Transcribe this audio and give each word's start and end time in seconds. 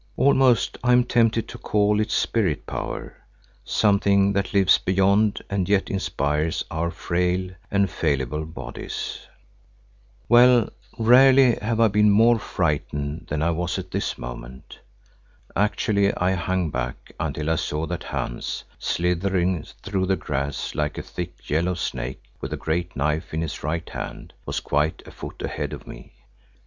Almost 0.17 0.79
am 0.83 1.01
I 1.01 1.03
tempted 1.03 1.47
to 1.49 1.59
call 1.59 1.99
it 1.99 2.09
spirit 2.09 2.65
power, 2.65 3.17
something 3.63 4.33
that 4.33 4.51
lives 4.51 4.79
beyond 4.79 5.43
and 5.47 5.69
yet 5.69 5.91
inspires 5.91 6.65
our 6.71 6.89
frail 6.89 7.51
and 7.69 7.87
fallible 7.87 8.45
bodies. 8.45 9.27
Well, 10.27 10.69
rarely 10.97 11.53
have 11.61 11.79
I 11.79 11.87
been 11.87 12.09
more 12.09 12.39
frightened 12.39 13.27
than 13.27 13.43
I 13.43 13.51
was 13.51 13.77
at 13.77 13.91
this 13.91 14.17
moment. 14.17 14.79
Actually 15.55 16.11
I 16.15 16.31
hung 16.31 16.71
back 16.71 17.11
until 17.19 17.51
I 17.51 17.57
saw 17.57 17.85
that 17.85 18.05
Hans 18.05 18.63
slithering 18.79 19.65
through 19.83 20.07
the 20.07 20.15
grass 20.15 20.73
like 20.73 20.97
a 20.97 21.03
thick 21.03 21.47
yellow 21.47 21.75
snake 21.75 22.23
with 22.41 22.49
the 22.49 22.57
great 22.57 22.95
knife 22.95 23.35
in 23.35 23.41
his 23.43 23.61
right 23.63 23.87
hand, 23.87 24.33
was 24.47 24.61
quite 24.61 25.03
a 25.05 25.11
foot 25.11 25.43
ahead 25.43 25.73
of 25.73 25.85
me. 25.85 26.13